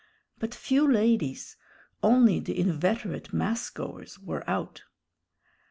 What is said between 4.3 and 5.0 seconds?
out.